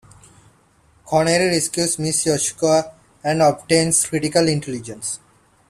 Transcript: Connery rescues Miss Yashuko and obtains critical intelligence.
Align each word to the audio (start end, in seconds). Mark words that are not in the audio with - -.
Connery 1.05 1.49
rescues 1.51 1.99
Miss 1.99 2.25
Yashuko 2.25 2.91
and 3.23 3.39
obtains 3.43 4.03
critical 4.07 4.47
intelligence. 4.47 5.19